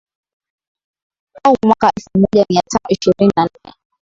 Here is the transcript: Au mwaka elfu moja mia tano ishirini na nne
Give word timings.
Au 1.43 1.55
mwaka 1.65 1.91
elfu 1.97 2.09
moja 2.19 2.45
mia 2.49 2.61
tano 2.71 2.83
ishirini 2.89 3.31
na 3.35 3.43
nne 3.45 3.73